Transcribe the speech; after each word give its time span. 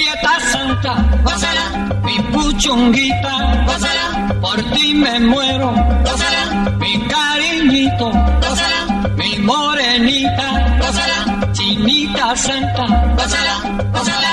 Prieta 0.00 0.40
santa, 0.52 0.94
gózala, 1.22 1.64
mi 2.04 2.16
puchunguita, 2.32 3.32
gózala, 3.66 4.34
por 4.40 4.58
ti 4.72 4.94
me 4.94 5.20
muero, 5.20 5.72
gózala, 6.06 6.42
mi 6.78 6.92
cariñito, 7.06 8.10
gózala, 8.42 8.80
mi 9.18 9.38
morenita, 9.40 10.46
gózala, 10.80 11.18
chinita 11.52 12.34
santa, 12.34 12.84
gózala, 13.18 13.54
gózala, 13.92 14.32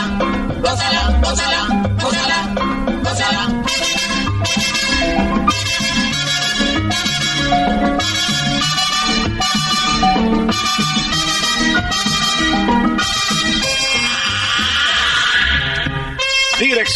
gózala, 0.64 1.02
gózala, 1.24 1.87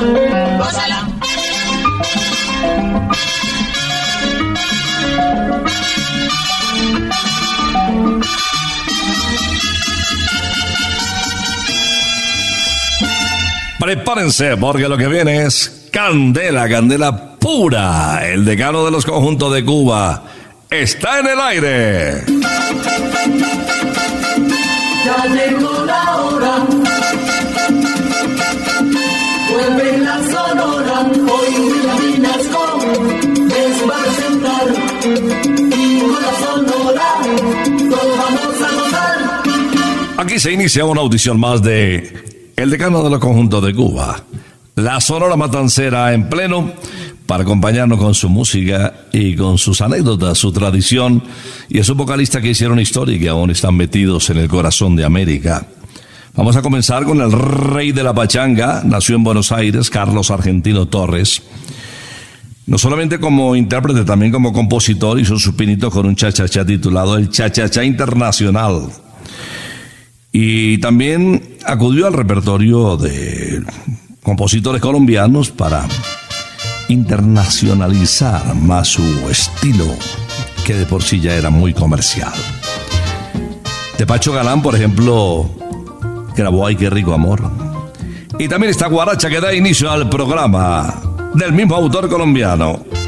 Gózala. 0.00 1.08
Prepárense 13.78 14.56
porque 14.56 14.88
lo 14.88 14.96
que 14.96 15.08
viene 15.08 15.44
es 15.44 15.88
candela, 15.92 16.68
candela 16.68 17.36
pura. 17.38 18.26
El 18.26 18.44
decano 18.44 18.84
de 18.84 18.90
los 18.90 19.04
conjuntos 19.04 19.52
de 19.52 19.64
Cuba 19.64 20.22
está 20.70 21.20
en 21.20 21.26
el 21.26 21.40
aire. 21.40 22.24
Ya 25.04 25.26
llegó 25.26 25.84
la 25.84 26.16
hora. 26.16 26.83
Se 40.36 40.52
inicia 40.52 40.84
una 40.84 41.00
audición 41.00 41.38
más 41.38 41.62
de 41.62 42.52
El 42.56 42.68
decano 42.68 43.02
de 43.04 43.08
los 43.08 43.20
conjuntos 43.20 43.64
de 43.64 43.72
Cuba. 43.72 44.24
La 44.74 45.00
Sonora 45.00 45.36
Matancera 45.36 46.12
en 46.12 46.28
pleno 46.28 46.72
para 47.24 47.44
acompañarnos 47.44 47.98
con 47.98 48.14
su 48.14 48.28
música 48.28 49.06
y 49.12 49.36
con 49.36 49.58
sus 49.58 49.80
anécdotas, 49.80 50.36
su 50.36 50.52
tradición 50.52 51.22
y 51.68 51.78
esos 51.78 51.96
vocalistas 51.96 52.42
que 52.42 52.50
hicieron 52.50 52.80
historia 52.80 53.16
y 53.16 53.20
que 53.20 53.28
aún 53.28 53.50
están 53.50 53.76
metidos 53.76 54.28
en 54.28 54.38
el 54.38 54.48
corazón 54.48 54.96
de 54.96 55.04
América. 55.04 55.66
Vamos 56.34 56.56
a 56.56 56.62
comenzar 56.62 57.04
con 57.04 57.20
el 57.20 57.32
rey 57.32 57.92
de 57.92 58.02
la 58.02 58.12
pachanga, 58.12 58.82
nació 58.84 59.16
en 59.16 59.24
Buenos 59.24 59.52
Aires, 59.52 59.88
Carlos 59.88 60.30
Argentino 60.30 60.86
Torres. 60.86 61.42
No 62.66 62.76
solamente 62.76 63.18
como 63.20 63.54
intérprete, 63.54 64.04
también 64.04 64.32
como 64.32 64.52
compositor, 64.52 65.18
hizo 65.18 65.38
su 65.38 65.54
pinito 65.54 65.90
con 65.90 66.04
un 66.06 66.16
cha-cha-cha 66.16 66.66
titulado 66.66 67.16
El 67.16 67.30
Cha-cha-cha 67.30 67.84
Internacional. 67.84 68.90
Y 70.36 70.78
también 70.78 71.58
acudió 71.64 72.08
al 72.08 72.12
repertorio 72.12 72.96
de 72.96 73.62
compositores 74.20 74.82
colombianos 74.82 75.52
para 75.52 75.86
internacionalizar 76.88 78.52
más 78.56 78.88
su 78.88 79.04
estilo, 79.30 79.86
que 80.66 80.74
de 80.74 80.86
por 80.86 81.04
sí 81.04 81.20
ya 81.20 81.36
era 81.36 81.50
muy 81.50 81.72
comercial. 81.72 82.32
De 83.96 84.04
Pacho 84.08 84.32
Galán, 84.32 84.60
por 84.60 84.74
ejemplo, 84.74 85.48
grabó 86.36 86.66
Ay, 86.66 86.74
qué 86.74 86.90
rico 86.90 87.14
amor. 87.14 87.48
Y 88.36 88.48
también 88.48 88.72
esta 88.72 88.88
guaracha 88.88 89.30
que 89.30 89.40
da 89.40 89.54
inicio 89.54 89.88
al 89.88 90.08
programa 90.08 91.00
del 91.34 91.52
mismo 91.52 91.76
autor 91.76 92.08
colombiano. 92.08 92.84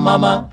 mamá. 0.00 0.48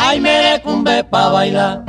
Ay, 0.00 0.20
merecumbe 0.20 1.04
pa' 1.04 1.28
bailar. 1.30 1.84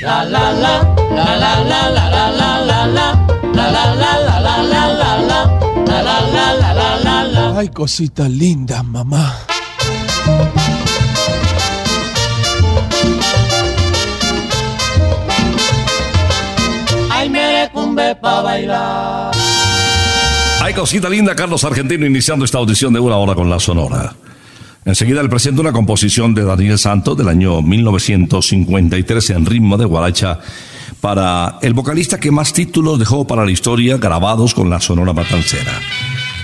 la 0.00 0.24
la 0.24 0.52
la 0.52 0.80
la 1.14 1.46
la 1.46 2.10
la 2.10 2.30
la 2.30 3.20
Ay, 7.60 7.68
cositas 7.68 8.30
lindas, 8.30 8.82
mamá. 8.82 9.49
Pa' 18.20 18.42
bailar. 18.42 19.32
¡Ay, 20.62 20.74
cosita 20.74 21.08
linda! 21.08 21.34
Carlos 21.34 21.64
Argentino 21.64 22.06
iniciando 22.06 22.44
esta 22.44 22.58
audición 22.58 22.92
de 22.92 23.00
una 23.00 23.16
hora 23.16 23.34
con 23.34 23.48
la 23.48 23.58
Sonora. 23.58 24.14
Enseguida 24.84 25.22
le 25.22 25.28
presento 25.28 25.60
una 25.60 25.72
composición 25.72 26.34
de 26.34 26.44
Daniel 26.44 26.78
Santos 26.78 27.16
del 27.16 27.28
año 27.28 27.60
1953 27.62 29.30
en 29.30 29.46
ritmo 29.46 29.76
de 29.76 29.84
guaracha 29.84 30.38
para 31.00 31.58
el 31.62 31.74
vocalista 31.74 32.18
que 32.18 32.30
más 32.30 32.52
títulos 32.52 32.98
dejó 32.98 33.26
para 33.26 33.44
la 33.44 33.50
historia 33.50 33.98
grabados 33.98 34.54
con 34.54 34.70
la 34.70 34.80
Sonora 34.80 35.12
Matancera. 35.12 35.72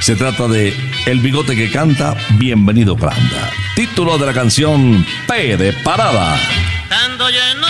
Se 0.00 0.16
trata 0.16 0.48
de 0.48 0.74
El 1.06 1.20
bigote 1.20 1.56
que 1.56 1.70
canta, 1.70 2.14
Bienvenido 2.38 2.96
Granda. 2.96 3.50
Título 3.74 4.18
de 4.18 4.26
la 4.26 4.32
canción 4.32 5.04
P 5.26 5.56
de 5.56 5.72
Parada. 5.72 6.38
Estando 6.84 7.30
yo 7.30 7.36
en 7.36 7.60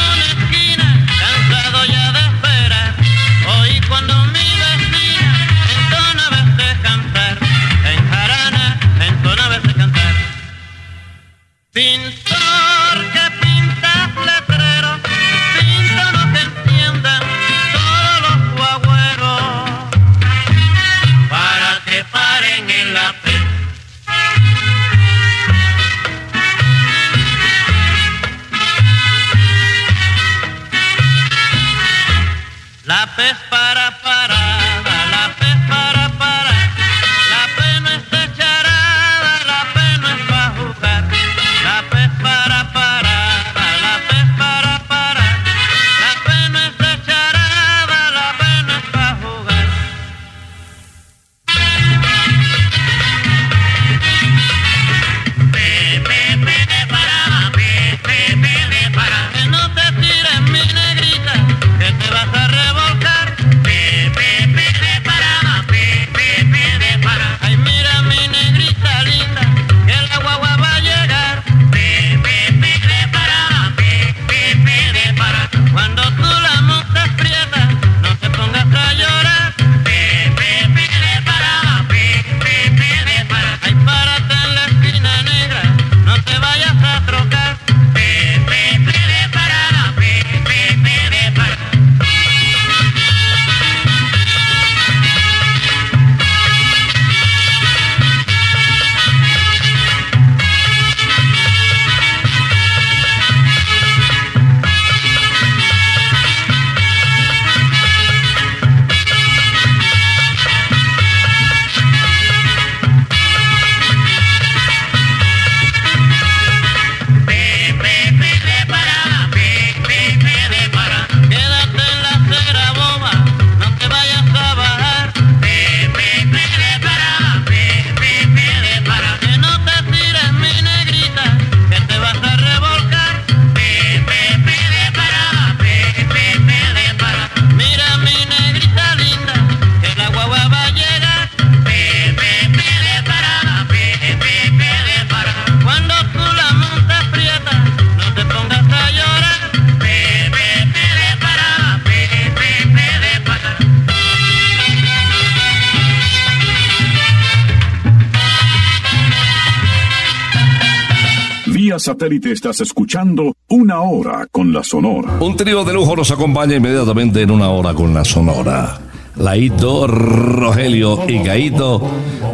satélite 161.97 162.31
estás 162.31 162.61
escuchando 162.61 163.35
Una 163.49 163.81
Hora 163.81 164.27
con 164.31 164.53
la 164.53 164.63
Sonora. 164.63 165.17
Un 165.19 165.35
trío 165.35 165.65
de 165.65 165.73
lujo 165.73 165.97
nos 165.97 166.11
acompaña 166.11 166.57
inmediatamente 166.57 167.23
en 167.23 167.31
Una 167.31 167.49
Hora 167.49 167.73
con 167.73 167.95
la 167.95 168.05
Sonora. 168.05 168.79
Laito, 169.17 169.87
Rogelio 169.87 171.09
y 171.09 171.21
Gaito 171.21 171.81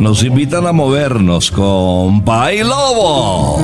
nos 0.00 0.24
invitan 0.24 0.66
a 0.66 0.72
movernos 0.72 1.52
con 1.52 2.24
Pai 2.24 2.64
Lobo. 2.64 3.60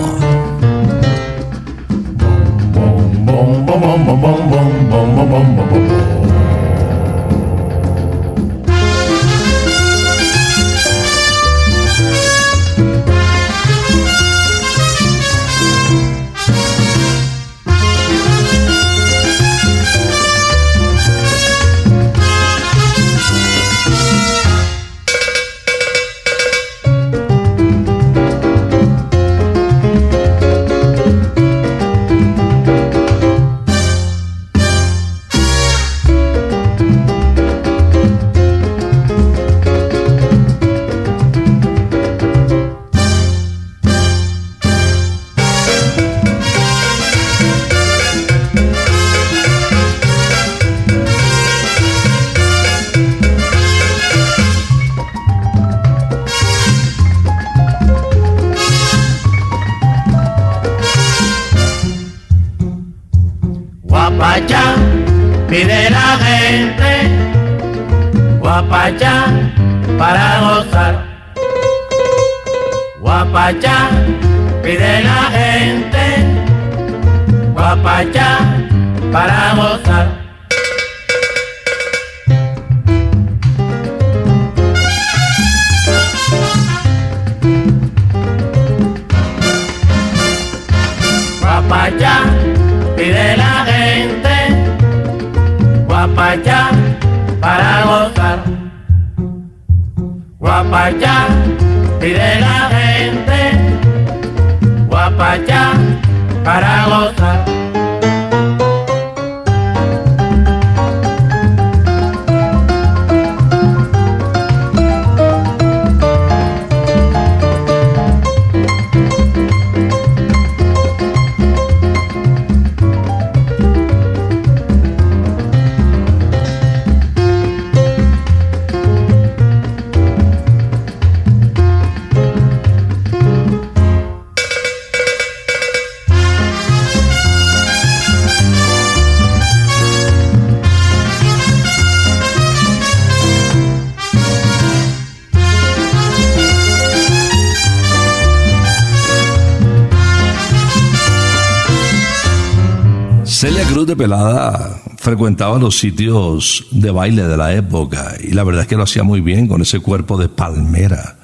Pelada 154.09 154.81
frecuentaba 154.97 155.59
los 155.59 155.79
sitios 155.79 156.65
de 156.71 156.91
baile 156.91 157.25
de 157.25 157.37
la 157.37 157.53
época 157.53 158.15
y 158.19 158.33
la 158.33 158.43
verdad 158.43 158.63
es 158.63 158.67
que 158.67 158.77
lo 158.77 158.85
hacía 158.85 159.03
muy 159.03 159.21
bien 159.21 159.47
con 159.47 159.61
ese 159.61 159.81
cuerpo 159.81 160.17
de 160.17 160.31
palmera. 160.31 161.19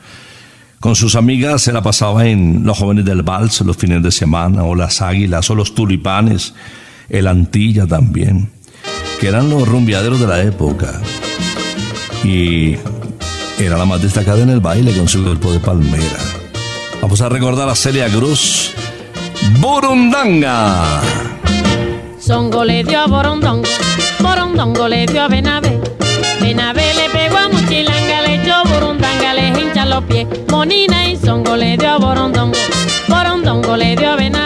Con 0.80 0.94
sus 0.94 1.14
amigas 1.14 1.62
se 1.62 1.72
la 1.72 1.82
pasaba 1.82 2.26
en 2.26 2.62
los 2.66 2.76
jóvenes 2.76 3.06
del 3.06 3.22
vals 3.22 3.62
los 3.62 3.78
fines 3.78 4.02
de 4.02 4.10
semana, 4.10 4.64
o 4.64 4.74
las 4.74 5.00
águilas, 5.00 5.48
o 5.48 5.54
los 5.54 5.74
tulipanes, 5.74 6.52
el 7.08 7.26
Antilla 7.26 7.86
también, 7.86 8.50
que 9.18 9.28
eran 9.28 9.48
los 9.48 9.66
rumbeaderos 9.66 10.20
de 10.20 10.26
la 10.26 10.42
época. 10.42 11.00
Y 12.22 12.76
era 13.58 13.78
la 13.78 13.86
más 13.86 14.02
destacada 14.02 14.42
en 14.42 14.50
el 14.50 14.60
baile 14.60 14.94
con 14.94 15.08
su 15.08 15.24
cuerpo 15.24 15.50
de 15.54 15.60
palmera. 15.60 16.18
Vamos 17.00 17.22
a 17.22 17.30
recordar 17.30 17.66
a 17.66 17.74
Celia 17.74 18.10
Cruz, 18.10 18.72
Burundanga. 19.58 21.33
Songo 22.26 22.64
le 22.64 22.82
dio 22.82 23.00
a 23.00 23.06
Borondongo, 23.06 23.68
Borondongo 24.20 24.88
le 24.88 25.04
dio 25.04 25.24
a 25.24 25.28
Benavé. 25.28 25.78
Benavé 26.40 26.94
le 26.94 27.10
pegó 27.10 27.36
a 27.36 27.50
Muchilanga, 27.50 28.22
le 28.22 28.36
echó 28.36 28.62
Burundanga, 28.64 29.34
le 29.34 29.48
hincha 29.48 29.84
los 29.84 30.02
pies. 30.04 30.26
Monina 30.50 31.06
y 31.06 31.16
Songo 31.16 31.54
le 31.54 31.76
dio 31.76 31.90
a 31.90 31.98
Borondongo, 31.98 32.56
Borondongo 33.08 33.76
le 33.76 33.94
dio 33.94 34.12
a 34.12 34.16
Benavé. 34.16 34.43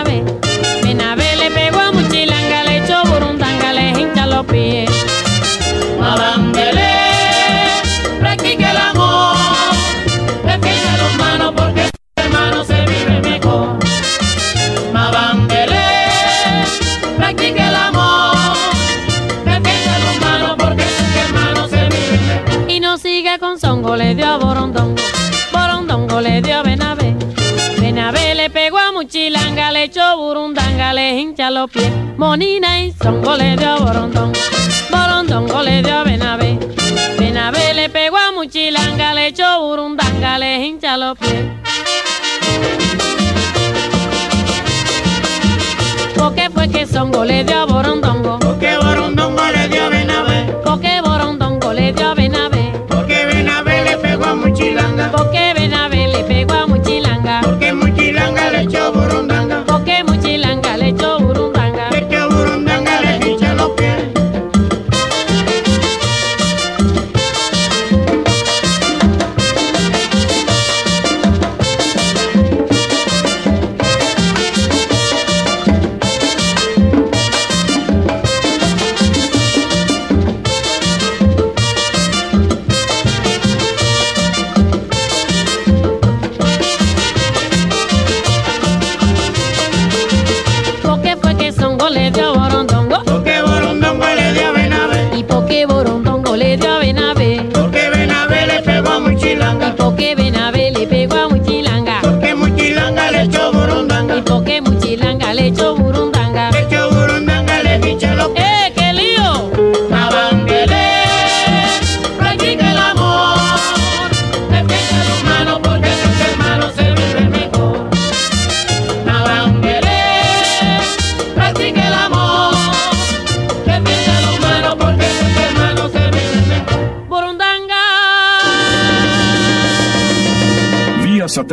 Echó 29.90 30.18
Burundanga, 30.18 30.92
le 30.92 31.18
hincha 31.18 31.50
los 31.50 31.70
pies. 31.70 31.90
Monina 32.18 32.78
y 32.82 32.92
Songo 32.92 33.34
le 33.36 33.56
dio 33.56 33.70
a 33.70 33.76
Borondongo, 33.78 35.62
le 35.62 35.80
dio 35.82 36.04
Benavé. 36.04 36.58
Benavé 37.18 37.72
le 37.72 37.88
pegó 37.88 38.18
a 38.18 38.32
Muchilanga, 38.32 39.14
le 39.14 39.28
echó 39.28 39.62
Burundanga, 39.62 40.38
le 40.38 40.66
hincha 40.66 40.98
los 40.98 41.16
pies. 41.16 41.42
Porque 46.14 46.50
fue 46.50 46.68
que 46.68 46.84
Songo 46.86 47.24
le 47.24 47.44
dio 47.44 47.66
Borondongo, 47.66 48.40
Porque 48.40 48.76
Borondongo 48.76 49.42
le 49.54 49.57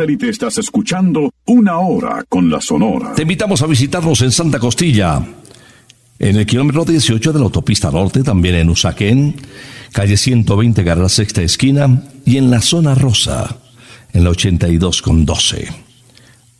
satélite 0.06 0.28
estás 0.28 0.56
escuchando 0.58 1.32
Una 1.46 1.78
Hora 1.78 2.24
con 2.28 2.48
la 2.48 2.60
Sonora. 2.60 3.14
Te 3.14 3.22
invitamos 3.22 3.60
a 3.62 3.66
visitarnos 3.66 4.22
en 4.22 4.30
Santa 4.30 4.60
Costilla, 4.60 5.20
en 6.20 6.36
el 6.36 6.46
kilómetro 6.46 6.84
18 6.84 7.32
de 7.32 7.38
la 7.40 7.46
autopista 7.46 7.90
norte, 7.90 8.22
también 8.22 8.54
en 8.54 8.70
Usaquén, 8.70 9.34
calle 9.90 10.16
120, 10.16 10.84
carrera 10.84 11.08
sexta 11.08 11.42
esquina, 11.42 12.04
y 12.24 12.36
en 12.36 12.52
la 12.52 12.60
zona 12.60 12.94
rosa, 12.94 13.56
en 14.12 14.22
la 14.22 14.30
82 14.30 15.02
con 15.02 15.26
12. 15.26 15.66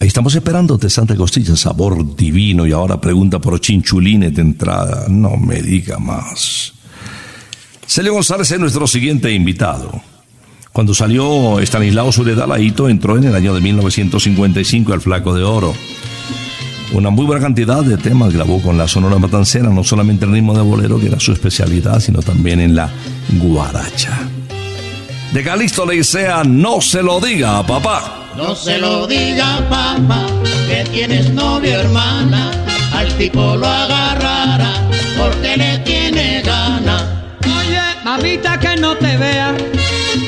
Ahí 0.01 0.09
estamos 0.09 0.35
esperándote, 0.35 0.91
Santa 0.91 1.15
Costilla, 1.15 1.55
sabor 1.55 2.17
divino, 2.17 2.67
y 2.67 2.73
ahora 2.73 3.01
pregunta 3.01 3.39
por 3.39 3.61
chinchulines 3.61 4.35
de 4.35 4.43
entrada. 4.43 5.07
No 5.09 5.37
me 5.37 5.63
diga 5.63 6.01
más. 6.01 6.73
Celio 7.87 8.13
González 8.13 8.51
es 8.51 8.59
nuestro 8.59 8.89
siguiente 8.89 9.31
invitado. 9.31 10.03
Cuando 10.77 10.93
salió 10.93 11.59
Estanislao 11.59 12.11
Laito, 12.47 12.91
entró 12.91 13.17
en 13.17 13.25
el 13.25 13.35
año 13.35 13.55
de 13.55 13.63
1955 13.63 14.93
al 14.93 15.01
Flaco 15.01 15.33
de 15.33 15.43
Oro. 15.43 15.73
Una 16.93 17.09
muy 17.09 17.25
buena 17.25 17.41
cantidad 17.41 17.83
de 17.83 17.97
temas 17.97 18.35
grabó 18.35 18.61
con 18.61 18.77
la 18.77 18.87
Sonora 18.87 19.19
Matancera, 19.19 19.71
no 19.71 19.83
solamente 19.83 20.27
el 20.27 20.33
ritmo 20.33 20.53
de 20.53 20.61
bolero, 20.61 21.01
que 21.01 21.07
era 21.07 21.19
su 21.19 21.33
especialidad, 21.33 21.99
sino 22.01 22.21
también 22.21 22.61
en 22.61 22.77
la 22.77 22.91
guaracha. 23.41 24.19
De 25.33 25.43
Calixto 25.43 25.87
Leicea, 25.87 26.45
no 26.45 26.83
se 26.83 27.03
lo 27.03 27.21
diga, 27.21 27.67
papá. 27.67 28.27
No 28.37 28.55
se 28.55 28.77
lo 28.77 29.07
diga, 29.07 29.67
papá, 29.71 30.27
que 30.69 30.85
tienes 30.91 31.33
novia 31.33 31.81
hermana, 31.81 32.51
al 32.93 33.09
tipo 33.17 33.57
lo 33.57 33.67
agarrará, 33.67 34.75
porque 35.17 35.57
le 35.57 35.79
tiene 35.79 36.43
gana. 36.43 37.25
Oye, 37.45 37.81
mamita, 38.05 38.61
que 38.61 38.77
no 38.77 38.95
te 38.97 39.17
vea 39.17 39.57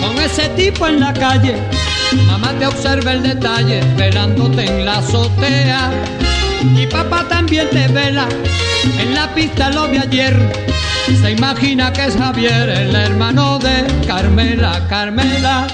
con 0.00 0.18
ese 0.18 0.48
tipo 0.50 0.86
en 0.86 1.00
la 1.00 1.12
calle. 1.12 1.56
Mamá 2.26 2.52
te 2.58 2.66
observa 2.66 3.12
el 3.12 3.22
detalle, 3.22 3.80
velándote 3.96 4.64
en 4.64 4.84
la 4.84 4.98
azotea. 4.98 5.90
Y 6.76 6.86
papá 6.86 7.26
también 7.28 7.68
te 7.70 7.86
vela, 7.88 8.28
en 8.98 9.14
la 9.14 9.32
pista 9.34 9.70
lo 9.70 9.88
vi 9.88 9.98
ayer. 9.98 10.36
Se 11.20 11.30
imagina 11.30 11.92
que 11.92 12.06
es 12.06 12.16
Javier, 12.16 12.68
el 12.68 12.94
hermano 12.94 13.58
de 13.58 13.84
Carmela, 14.06 14.86
Carmela. 14.88 15.66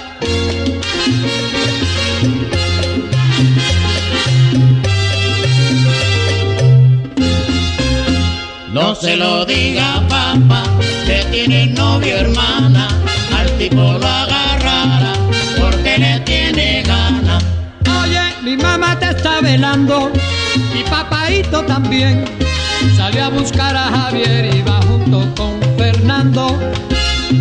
No 8.72 8.94
se 8.94 9.16
lo 9.16 9.44
diga 9.46 10.02
papá, 10.08 10.64
que 11.06 11.24
tiene 11.30 11.66
novio 11.68 12.16
hermana 12.16 13.03
tipo 13.68 13.82
lo 13.82 14.06
agarrará 14.06 15.14
porque 15.58 15.96
le 15.98 16.20
tiene 16.20 16.82
gana. 16.82 17.38
Oye, 18.02 18.20
mi 18.42 18.56
mamá 18.56 18.98
te 18.98 19.08
está 19.10 19.40
velando, 19.40 20.10
mi 20.74 20.82
papaito 20.84 21.62
también. 21.64 22.24
Salió 22.96 23.24
a 23.24 23.28
buscar 23.30 23.74
a 23.74 23.84
Javier 23.96 24.54
y 24.54 24.60
va 24.62 24.82
junto 24.82 25.18
con 25.34 25.52
Fernando. 25.78 26.58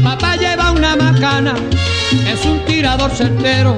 Papá 0.02 0.38
lleva 0.38 0.72
una 0.72 0.96
macana, 0.96 1.56
es 2.32 2.46
un 2.46 2.60
tirador 2.66 3.12
certero. 3.12 3.76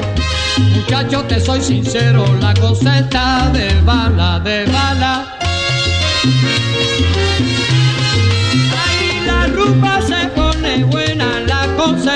Muchacho, 0.76 1.24
te 1.24 1.40
soy 1.40 1.62
sincero, 1.64 2.26
la 2.40 2.54
cosa 2.54 3.00
está 3.00 3.50
de 3.54 3.82
bala, 3.82 4.40
de 4.40 4.66
bala. 4.66 5.26
Ahí 8.84 9.26
la 9.26 9.48
rumba 9.48 10.00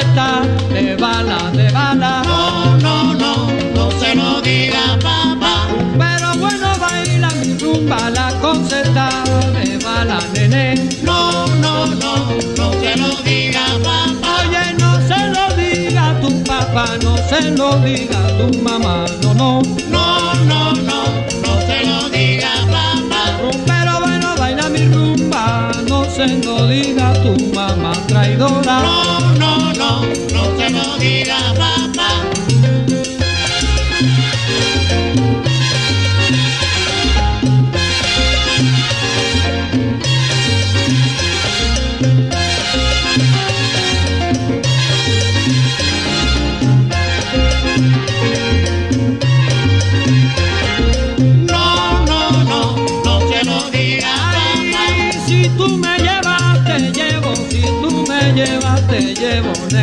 está 0.10 0.42
de 0.74 0.96
bala, 0.96 1.38
de 1.54 1.70
bala. 1.72 2.24
No, 2.26 2.78
no, 2.86 3.14
no, 3.14 3.34
no 3.76 3.92
se 4.00 4.16
lo 4.16 4.42
diga 4.42 4.98
papá. 5.02 5.56
Pero 6.02 6.30
bueno 6.40 6.68
baila 6.80 7.30
mi 7.40 7.58
rumba, 7.58 8.10
la 8.10 8.28
conceta 8.42 9.10
de 9.54 9.78
bala, 9.86 10.20
nene. 10.34 10.76
No, 11.04 11.48
no, 11.64 11.74
no, 12.04 12.14
no 12.58 12.68
se 12.82 12.92
lo 13.02 13.10
diga 13.24 13.66
papá. 13.84 14.32
Oye, 14.40 14.64
no 14.82 14.92
se 15.10 15.20
lo 15.36 15.46
diga 15.62 16.06
tu 16.22 16.44
papá, 16.44 16.86
no 17.04 17.18
se 17.30 17.42
lo 17.52 17.70
diga 17.80 18.22
tu 18.38 18.48
mamá, 18.68 19.06
no, 19.22 19.34
no. 19.34 19.62
No, 19.96 20.06
no, 20.52 20.62
no, 20.90 21.00
no 21.44 21.52
se 21.68 21.86
lo 21.90 22.10
diga 22.10 22.52
papá. 22.74 23.24
Pero 23.72 24.00
bueno 24.06 24.28
baila 24.38 24.70
mi 24.70 24.84
rumba, 24.88 25.72
no 25.88 26.06
se 26.06 26.28
lo 26.44 26.68
diga 26.68 27.14
tu 27.24 27.34
mamá 27.54 27.94
traidora. 28.08 28.80
No, 28.82 29.09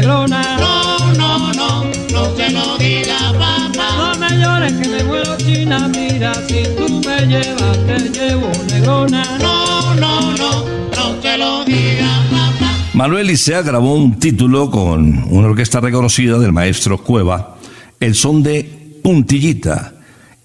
No, 0.06 0.24
no, 0.28 1.52
no, 1.52 1.84
no 2.12 2.36
se 2.36 2.50
lo 2.52 2.78
diga 2.78 3.32
papá. 3.32 4.12
No 4.14 4.20
me 4.20 4.38
llores 4.38 4.72
que 4.74 4.88
me 4.88 5.02
muero 5.02 5.36
china, 5.36 5.88
mira. 5.88 6.32
Si 6.46 6.62
tú 6.76 7.02
me 7.04 7.26
llevas, 7.26 7.76
te 7.86 7.98
llevo, 8.10 8.48
negrona. 8.68 9.24
No, 9.38 9.96
no, 9.96 10.36
no, 10.36 10.64
no 10.94 11.20
se 11.20 11.38
lo 11.38 11.64
diga 11.64 12.22
papá. 12.30 12.72
Manuel 12.94 13.26
Licea 13.26 13.62
grabó 13.62 13.94
un 13.96 14.20
título 14.20 14.70
con 14.70 15.24
una 15.28 15.48
orquesta 15.48 15.80
reconocida 15.80 16.38
del 16.38 16.52
maestro 16.52 17.02
Cueva, 17.02 17.56
el 17.98 18.14
son 18.14 18.44
de 18.44 19.00
Puntillita, 19.02 19.92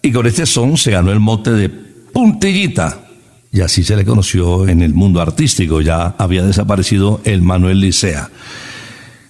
y 0.02 0.12
con 0.12 0.26
este 0.26 0.47
son 0.47 0.76
se 0.76 0.89
ganó 0.89 1.12
el 1.12 1.19
mote 1.19 1.52
de 1.52 1.69
Puntillita, 1.69 3.06
y 3.54 3.62
así 3.62 3.84
se 3.84 3.95
le 3.95 4.06
conoció 4.06 4.67
en 4.67 4.82
el 4.82 4.95
mundo 4.95 5.21
artístico, 5.21 5.82
ya 5.82 6.15
había 6.17 6.43
desaparecido 6.43 7.21
el 7.26 7.43
Manuel 7.43 7.80
Licea. 7.80 8.30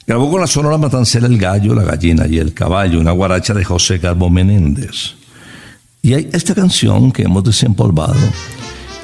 Grabó 0.08 0.32
con 0.32 0.42
la 0.42 0.48
sonora 0.48 0.78
matancera 0.78 1.28
El 1.28 1.38
Gallo, 1.38 1.76
La 1.76 1.84
Gallina 1.84 2.28
y 2.28 2.40
El 2.40 2.54
Caballo, 2.54 3.00
una 3.00 3.12
guaracha 3.12 3.54
de 3.54 3.64
José 3.64 4.00
Carbo 4.00 4.30
Menéndez. 4.30 5.14
Y 6.02 6.14
hay 6.14 6.30
esta 6.34 6.56
canción 6.56 7.12
que 7.12 7.24
hemos 7.24 7.44
desempolvado, 7.44 8.16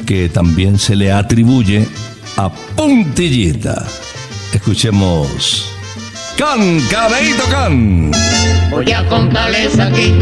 que 0.06 0.30
también 0.30 0.80
se 0.80 0.96
le 0.96 1.12
atribuye 1.12 1.88
a 2.38 2.52
Puntillita. 2.76 3.86
Escuchemos. 4.52 5.70
Can, 6.38 6.82
caneito 6.90 7.44
can. 7.50 8.12
Voy 8.72 8.92
a 8.92 9.08
contarles 9.08 9.80
aquí 9.80 10.14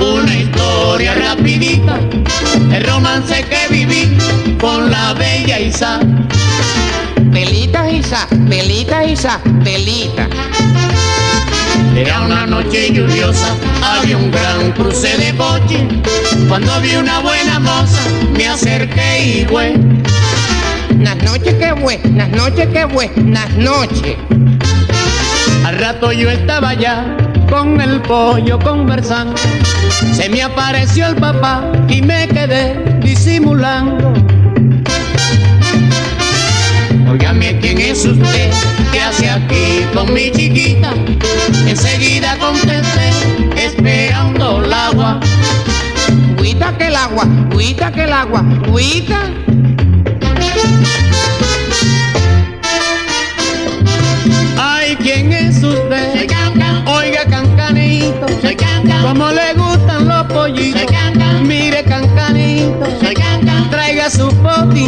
una 0.00 0.36
historia 0.36 1.14
rapidita, 1.14 1.98
el 2.72 2.84
romance 2.84 3.44
que 3.44 3.74
viví 3.74 4.16
con 4.60 4.90
la 4.90 5.12
bella 5.14 5.60
Isa. 5.60 6.00
Pelita, 7.32 7.88
Isa, 7.88 8.26
pelita, 8.48 9.04
Isa, 9.04 9.40
pelita. 9.62 10.28
Era 11.96 12.22
una 12.22 12.46
noche 12.46 12.92
lluviosa, 12.92 13.54
había 13.82 14.16
un 14.16 14.30
gran 14.30 14.72
cruce 14.72 15.16
de 15.16 15.36
coche. 15.36 15.86
Cuando 16.48 16.80
vi 16.80 16.96
una 16.96 17.20
buena 17.20 17.60
moza, 17.60 18.00
me 18.36 18.48
acerqué 18.48 19.24
y 19.24 19.44
fue. 19.44 19.74
Las 20.98 21.16
noches 21.22 21.54
que 21.54 21.72
buenas 21.72 22.30
noches 22.30 22.68
que 22.68 22.84
buenas 22.84 23.50
noches. 23.56 24.16
Al 25.64 25.78
rato 25.78 26.12
yo 26.12 26.30
estaba 26.30 26.74
ya 26.74 27.16
con 27.48 27.80
el 27.80 28.00
pollo 28.02 28.58
conversando. 28.58 29.36
Se 30.12 30.28
me 30.28 30.42
apareció 30.42 31.06
el 31.06 31.16
papá 31.16 31.70
y 31.88 32.02
me 32.02 32.28
quedé 32.28 32.98
disimulando. 33.00 34.19
Es 37.88 38.04
usted? 38.04 38.50
¿Qué 38.92 39.00
hace 39.00 39.30
aquí 39.30 39.84
con 39.94 40.12
mi 40.12 40.30
chiquita? 40.30 40.92
Enseguida 41.66 42.36
contesté, 42.38 43.10
esperando 43.56 44.62
el 44.64 44.72
agua. 44.72 45.20
Cuita 46.36 46.76
que 46.76 46.88
el 46.88 46.96
agua, 46.96 47.26
cuita 47.52 47.90
que 47.92 48.04
el 48.04 48.12
agua, 48.12 48.44
cuita. 48.68 49.30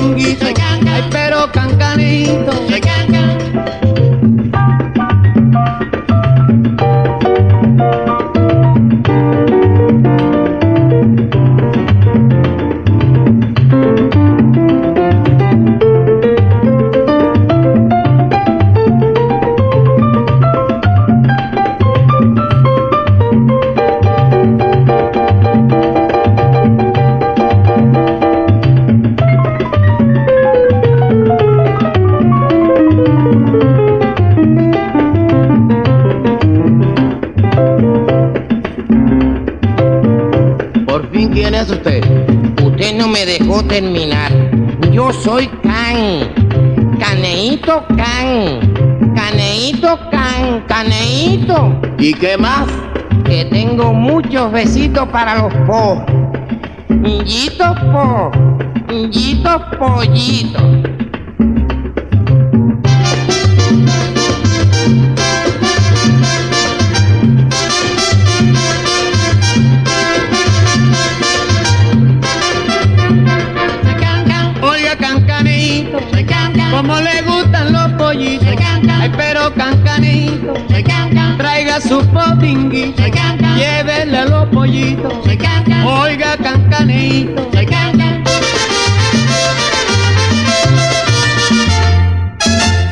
Ay, 0.05 1.09
pero 1.11 1.51
cancanito, 1.53 2.53
terminar. 43.63 44.31
Yo 44.91 45.13
soy 45.13 45.49
Can, 45.63 46.99
Caneito 46.99 47.85
Can, 47.97 49.15
Caneito 49.15 49.99
Can, 50.11 50.61
Caneito. 50.67 51.81
¿Y 51.99 52.15
qué 52.15 52.37
más? 52.37 52.69
Que 53.25 53.45
tengo 53.47 53.93
muchos 53.93 54.53
besitos 54.53 55.09
para 55.09 55.43
los 55.43 55.55
po. 55.67 56.05
Yito 57.25 57.75
po, 57.93 58.31
yito 59.11 59.61
pollito. 59.79 60.92
Traiga 81.83 81.89
su 81.89 82.07
potinguito, 82.11 83.03
llévele 83.57 84.19
a 84.19 84.25
los 84.25 84.49
pollitos. 84.49 85.13
Oiga, 85.85 86.37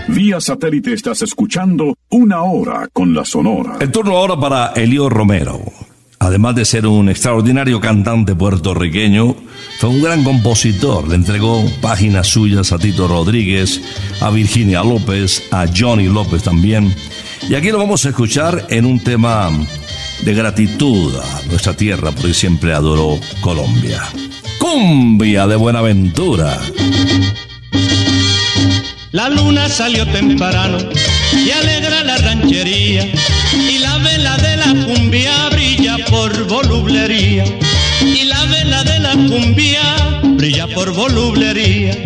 Vía 0.08 0.40
satélite 0.40 0.92
estás 0.92 1.22
escuchando 1.22 1.96
Una 2.10 2.42
Hora 2.42 2.88
con 2.92 3.14
la 3.14 3.24
Sonora. 3.24 3.76
El 3.80 3.90
turno 3.90 4.16
ahora 4.16 4.38
para 4.38 4.72
Elio 4.74 5.08
Romero. 5.08 5.60
Además 6.22 6.54
de 6.54 6.66
ser 6.66 6.86
un 6.86 7.08
extraordinario 7.08 7.80
cantante 7.80 8.34
puertorriqueño, 8.34 9.34
fue 9.78 9.88
un 9.88 10.02
gran 10.02 10.22
compositor. 10.22 11.08
Le 11.08 11.14
entregó 11.14 11.64
páginas 11.80 12.26
suyas 12.26 12.72
a 12.72 12.78
Tito 12.78 13.08
Rodríguez, 13.08 13.80
a 14.20 14.28
Virginia 14.28 14.84
López, 14.84 15.48
a 15.50 15.64
Johnny 15.74 16.08
López 16.08 16.42
también. 16.42 16.94
Y 17.50 17.56
aquí 17.56 17.72
lo 17.72 17.78
vamos 17.78 18.06
a 18.06 18.10
escuchar 18.10 18.66
en 18.70 18.86
un 18.86 19.00
tema 19.00 19.50
de 20.22 20.34
gratitud 20.34 21.12
a 21.16 21.42
nuestra 21.48 21.74
tierra, 21.74 22.12
porque 22.12 22.32
siempre 22.32 22.72
adoró 22.72 23.18
Colombia. 23.40 24.04
Cumbia 24.60 25.48
de 25.48 25.56
Buenaventura. 25.56 26.56
La 29.10 29.28
luna 29.28 29.68
salió 29.68 30.06
temprano 30.06 30.78
y 31.32 31.50
alegra 31.50 32.04
la 32.04 32.18
ranchería 32.18 33.10
y 33.52 33.78
la 33.78 33.98
vela 33.98 34.36
de 34.36 34.56
la 34.56 34.86
cumbia 34.86 35.48
brilla 35.50 35.96
por 36.08 36.46
volublería 36.46 37.44
y 38.00 38.26
la 38.26 38.44
vela 38.44 38.84
de 38.84 39.00
la 39.00 39.14
cumbia 39.14 40.20
brilla 40.36 40.68
por 40.72 40.92
volublería. 40.92 41.98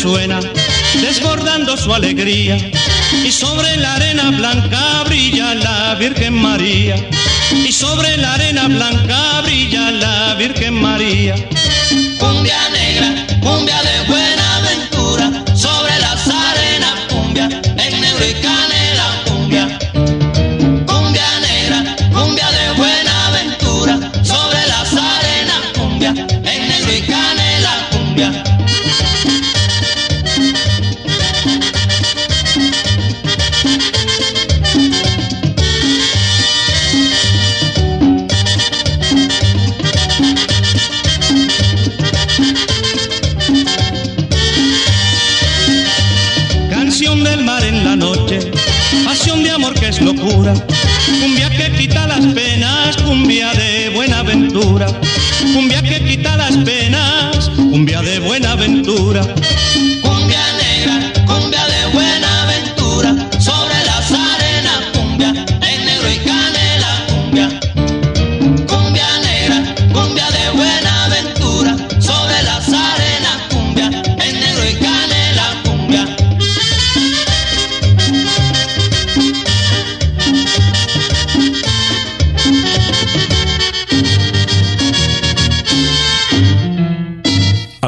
Resuena, 0.00 0.40
desbordando 1.02 1.76
su 1.76 1.92
alegría. 1.92 2.56
Y 3.22 3.30
sobre 3.30 3.76
la 3.76 3.96
arena 3.96 4.30
blanca 4.30 5.04
brilla 5.04 5.54
la 5.54 5.94
Virgen 5.96 6.32
María. 6.32 6.96
Y 7.52 7.70
sobre 7.70 8.16
la 8.16 8.32
arena 8.32 8.66
blanca 8.68 9.42
brilla 9.42 9.90
la 9.90 10.34
Virgen 10.36 10.80
María. 10.80 11.34
Cumbia 12.18 12.56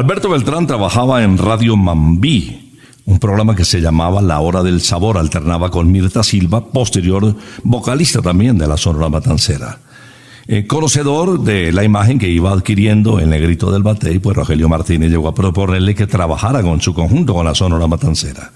Alberto 0.03 0.31
Beltrán 0.31 0.67
trabajaba 0.67 1.23
en 1.23 1.39
Radio 1.39 1.77
Mambí, 1.77 2.77
un 3.05 3.21
programa 3.21 3.55
que 3.55 3.65
se 3.65 3.81
llamaba 3.81 4.21
La 4.21 4.41
Hora 4.41 4.65
del 4.65 4.81
Sabor, 4.81 5.17
alternaba 5.17 5.71
con 5.71 5.93
Mirta 5.93 6.25
Silva, 6.25 6.65
posterior 6.73 7.37
vocalista 7.63 8.21
también 8.21 8.59
de 8.59 8.67
la 8.67 8.77
Sonora 8.77 9.09
Matancera. 9.09 9.79
Eh, 10.49 10.67
conocedor 10.67 11.39
de 11.45 11.71
la 11.71 11.85
imagen 11.85 12.19
que 12.19 12.29
iba 12.29 12.51
adquiriendo 12.51 13.21
el 13.21 13.31
negrito 13.31 13.71
del 13.71 13.85
Batey, 13.85 14.19
pues 14.19 14.37
Rogelio 14.37 14.69
Martínez 14.69 15.09
llegó 15.09 15.29
a 15.29 15.37
proponerle 15.37 15.95
que 15.95 16.09
trabajara 16.09 16.63
con 16.63 16.81
su 16.81 16.95
conjunto 16.95 17.33
con 17.33 17.47
la 17.47 17.55
Sonora 17.55 17.87
Matancera. 17.87 18.51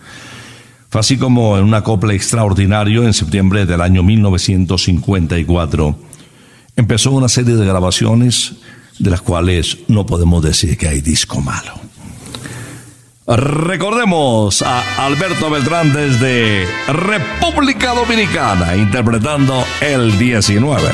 Fue 0.89 1.01
así 1.01 1.17
como 1.17 1.59
en 1.59 1.63
un 1.63 1.75
acople 1.75 2.17
extraordinario 2.17 3.05
en 3.05 3.15
septiembre 3.15 3.67
del 3.67 3.83
año 3.83 4.03
1954 4.03 5.97
empezó 6.77 7.11
una 7.13 7.29
serie 7.29 7.55
de 7.57 7.67
grabaciones 7.67 8.57
de 8.99 9.11
las 9.11 9.21
cuales 9.21 9.79
no 9.89 10.07
podemos 10.07 10.43
decir 10.43 10.77
que 10.77 10.89
hay 10.89 11.01
disco 11.01 11.41
malo. 11.41 11.87
Recordemos 13.27 14.63
a 14.63 15.05
Alberto 15.05 15.51
Beltrán 15.51 15.93
desde 15.93 16.65
República 16.87 17.93
Dominicana 17.93 18.77
interpretando 18.77 19.65
el 19.81 20.17
19. 20.17 20.89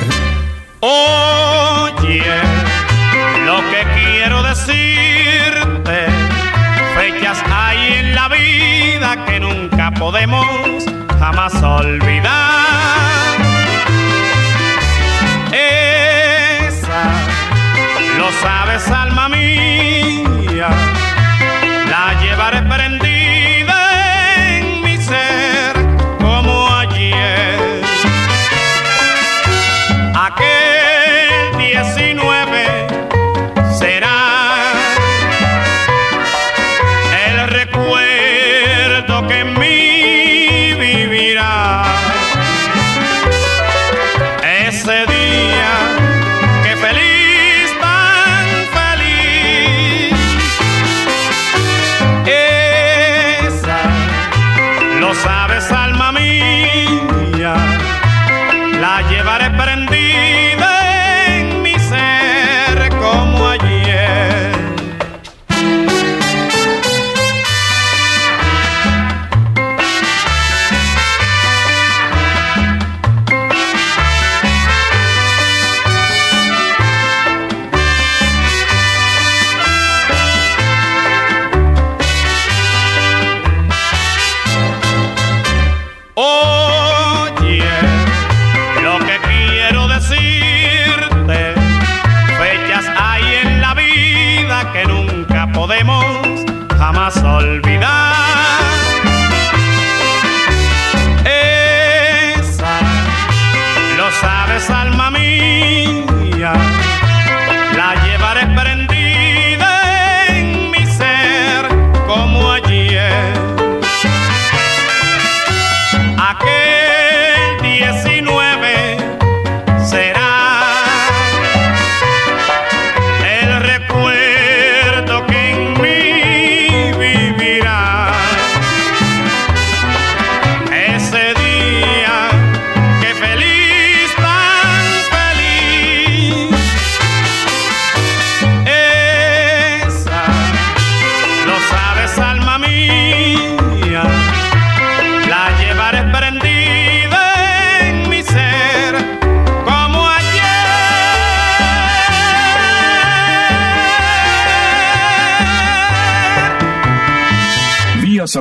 Oye, 0.80 2.22
lo 3.44 3.58
que 3.70 3.86
quiero 3.94 4.42
decirte, 4.44 6.06
fechas 6.96 7.38
hay 7.50 7.98
en 7.98 8.14
la 8.14 8.28
vida 8.28 9.24
que 9.26 9.38
nunca 9.38 9.90
podemos 9.92 10.86
jamás 11.18 11.54
olvidar. 11.62 13.11
Sabes, 18.40 18.88
alma 18.88 19.28
mía, 19.28 20.68
la 21.88 22.20
llevaré 22.20 22.62
prendida 22.62 23.11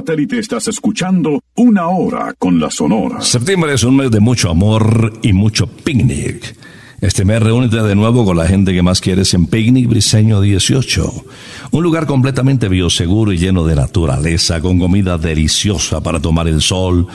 satélite 0.02 0.40
estás 0.40 0.68
escuchando 0.68 1.44
Una 1.58 1.88
Hora 1.90 2.34
con 2.40 2.60
la 2.60 2.72
Sonora. 2.72 3.22
Septiembre 3.22 3.76
es 3.76 3.84
un 3.84 3.98
mes 3.98 4.10
de 4.10 4.20
mucho 4.20 4.50
amor 4.50 5.14
y 5.22 5.32
mucho 5.32 5.68
picnic. 5.68 6.56
Este 7.02 7.24
mes 7.24 7.40
reúnete 7.40 7.84
de 7.84 7.94
nuevo 7.94 8.26
con 8.26 8.36
la 8.36 8.48
gente 8.48 8.74
que 8.74 8.82
más 8.82 9.00
quieres 9.00 9.32
en 9.36 9.46
Picnic 9.46 9.88
Briseño 9.88 10.42
18. 10.42 11.26
Un 11.70 11.84
lugar 11.84 12.08
completamente 12.08 12.68
bioseguro 12.68 13.32
y 13.32 13.38
lleno 13.38 13.64
de 13.64 13.76
naturaleza, 13.76 14.60
con 14.60 14.80
comida 14.80 15.20
deliciosa 15.20 16.02
para 16.02 16.20
tomar 16.20 16.48
el 16.48 16.62
sol, 16.62 17.06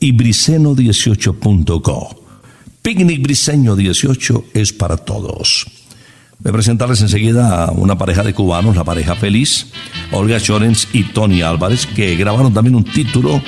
y 0.00 0.12
briceno18.co. 0.12 2.24
Picnic 2.82 3.22
Briseño 3.22 3.76
18 3.76 4.46
es 4.52 4.72
para 4.72 4.96
todos. 4.96 5.68
Voy 6.40 6.50
a 6.50 6.54
presentarles 6.54 7.02
enseguida 7.02 7.66
a 7.66 7.70
una 7.70 7.96
pareja 7.96 8.24
de 8.24 8.34
cubanos, 8.34 8.74
la 8.74 8.82
pareja 8.82 9.14
feliz, 9.14 9.68
Olga 10.10 10.40
Chorens 10.40 10.88
y 10.92 11.04
Tony 11.04 11.42
Álvarez, 11.42 11.86
que 11.86 12.16
grabaron 12.16 12.52
también 12.52 12.74
un 12.74 12.84
título 12.84 13.40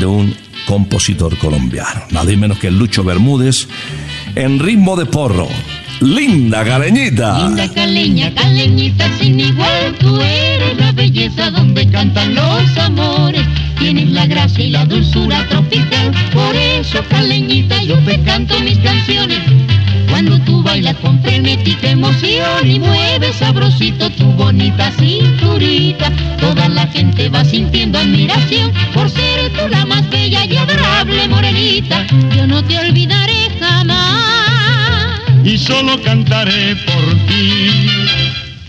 de 0.00 0.06
un 0.06 0.34
compositor 0.66 1.36
colombiano, 1.38 2.02
nadie 2.10 2.36
menos 2.36 2.58
que 2.58 2.70
Lucho 2.70 3.04
Bermúdez, 3.04 3.68
en 4.34 4.58
ritmo 4.58 4.96
de 4.96 5.06
porro. 5.06 5.48
Linda 6.00 6.64
caleñita. 6.64 7.46
Linda 7.46 7.68
caleña, 7.72 8.34
caleñita 8.34 9.08
sin 9.18 9.38
igual, 9.40 9.94
tú 9.98 10.20
eres 10.20 10.76
la 10.76 10.92
belleza 10.92 11.50
donde 11.50 11.88
cantan 11.88 12.34
los 12.34 12.78
amores. 12.78 13.42
Tienes 13.78 14.10
la 14.10 14.26
gracia 14.26 14.64
y 14.64 14.70
la 14.70 14.84
dulzura 14.86 15.46
tropical, 15.48 16.12
por 16.32 16.56
eso 16.56 16.98
caleñita 17.08 17.82
yo 17.82 17.98
te 18.04 18.20
canto 18.22 18.58
mis 18.60 18.78
canciones. 18.78 18.93
Emoción 22.04 22.70
y 22.70 22.78
mueves 22.78 23.36
sabrosito 23.36 24.10
tu 24.10 24.26
bonita 24.32 24.90
cinturita, 24.92 26.12
toda 26.38 26.68
la 26.68 26.86
gente 26.88 27.30
va 27.30 27.42
sintiendo 27.44 27.98
admiración 27.98 28.70
por 28.92 29.08
ser 29.08 29.50
tú 29.54 29.68
la 29.68 29.86
más 29.86 30.08
bella 30.10 30.44
y 30.44 30.56
adorable 30.56 31.28
morenita. 31.28 32.06
Yo 32.36 32.46
no 32.46 32.62
te 32.64 32.78
olvidaré 32.78 33.48
jamás. 33.58 35.20
y 35.44 35.56
solo 35.56 36.00
cantaré 36.02 36.76
por 36.76 37.04
ti. 37.26 37.88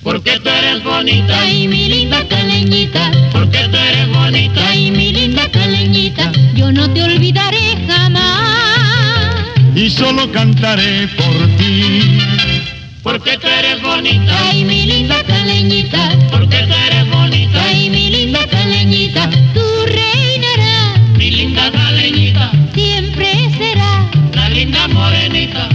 Porque 0.02 0.40
tú 0.40 0.50
eres 0.50 0.84
bonita 0.84 1.50
y 1.50 1.68
mi 1.68 1.90
linda 1.90 2.26
caleñita. 2.28 3.12
Porque 3.32 3.68
tú 3.70 3.76
eres 3.76 4.08
bonita 4.14 4.76
y 4.76 4.92
mi 4.92 5.12
linda 5.12 5.50
caleñita. 5.52 6.32
Yo 6.54 6.72
no 6.72 6.90
te 6.90 7.04
olvidaré 7.04 7.78
jamás. 7.88 9.36
Y 9.76 9.90
solo 9.90 10.32
cantaré 10.32 11.08
por 11.18 11.48
ti. 11.58 12.55
Porque 13.06 13.38
tú 13.38 13.46
eres 13.48 13.80
bonita 13.84 14.52
y 14.52 14.66
mi 14.66 14.82
linda 14.88 15.24
caleñita. 15.26 16.10
Porque 16.32 16.58
tú 16.64 16.74
eres 16.88 17.08
bonita 17.12 17.72
y 17.72 17.92
mi 17.92 18.10
linda 18.10 18.48
caleñita. 18.48 19.30
Tú 19.54 19.62
reinarás, 19.86 21.00
mi 21.16 21.30
linda 21.30 21.72
caleñita. 21.72 22.50
Siempre 22.74 23.52
será 23.60 24.10
la 24.34 24.50
linda 24.50 24.88
morenita. 24.88 25.75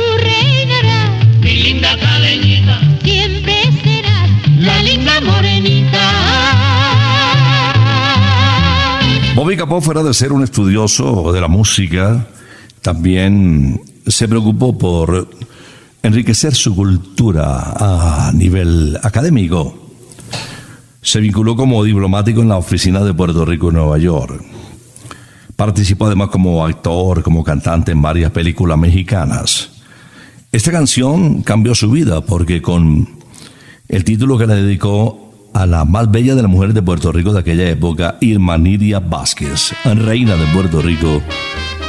Capó, 9.57 9.81
fuera 9.81 10.01
de 10.01 10.13
ser 10.13 10.31
un 10.31 10.43
estudioso 10.43 11.33
de 11.33 11.41
la 11.41 11.49
música, 11.49 12.25
también 12.81 13.81
se 14.07 14.27
preocupó 14.27 14.77
por 14.77 15.29
enriquecer 16.01 16.55
su 16.55 16.73
cultura 16.73 17.73
a 17.75 18.31
nivel 18.33 18.97
académico. 19.03 19.89
Se 21.01 21.19
vinculó 21.19 21.55
como 21.55 21.83
diplomático 21.83 22.41
en 22.41 22.47
la 22.47 22.57
oficina 22.57 23.01
de 23.01 23.13
Puerto 23.13 23.43
Rico 23.43 23.67
en 23.67 23.75
Nueva 23.75 23.97
York. 23.97 24.41
Participó 25.55 26.05
además 26.05 26.29
como 26.29 26.65
actor, 26.65 27.21
como 27.21 27.43
cantante 27.43 27.91
en 27.91 28.01
varias 28.01 28.31
películas 28.31 28.77
mexicanas. 28.77 29.69
Esta 30.51 30.71
canción 30.71 31.41
cambió 31.41 31.75
su 31.75 31.91
vida 31.91 32.21
porque 32.21 32.61
con 32.61 33.07
el 33.89 34.03
título 34.05 34.37
que 34.37 34.47
le 34.47 34.55
dedicó 34.55 35.30
a 35.53 35.65
la 35.65 35.85
más 35.85 36.09
bella 36.09 36.35
de 36.35 36.41
las 36.41 36.51
mujeres 36.51 36.73
de 36.73 36.81
Puerto 36.81 37.11
Rico 37.11 37.33
de 37.33 37.39
aquella 37.39 37.69
época, 37.69 38.17
Irma 38.21 38.57
Nidia 38.57 38.99
Vázquez, 38.99 39.73
reina 39.83 40.35
de 40.35 40.45
Puerto 40.47 40.81
Rico, 40.81 41.21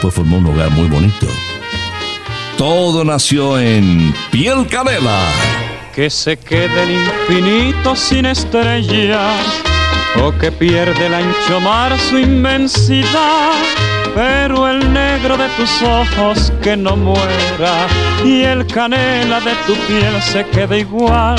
pues 0.01 0.15
formó 0.15 0.39
un 0.39 0.47
hogar 0.47 0.71
muy 0.71 0.89
bonito. 0.89 1.27
todo 2.57 3.05
nació 3.05 3.59
en 3.59 4.15
Piel 4.31 4.67
Canela. 4.67 5.21
Que 5.95 6.09
se 6.09 6.37
quede 6.37 6.83
el 6.83 6.91
infinito 6.91 7.95
sin 7.95 8.27
estrellas 8.27 9.37
o 10.23 10.33
que 10.39 10.51
pierde 10.51 11.07
el 11.07 11.15
ancho 11.15 11.61
mar 11.61 11.99
su 11.99 12.19
inmensidad. 12.19 13.53
Pero 14.15 14.69
el 14.69 14.93
negro 14.93 15.37
de 15.37 15.49
tus 15.57 15.83
ojos 15.83 16.53
que 16.63 16.77
no 16.77 16.97
muera 16.97 17.87
y 18.25 18.43
el 18.43 18.67
canela 18.67 19.41
de 19.41 19.55
tu 19.67 19.75
piel 19.87 20.21
se 20.21 20.45
quede 20.47 20.81
igual. 20.81 21.39